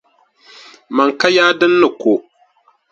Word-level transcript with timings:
Mani 0.95 1.13
ka 1.19 1.27
yaa 1.35 1.57
din 1.59 1.73
ni 1.81 1.87
ko. 2.01 2.13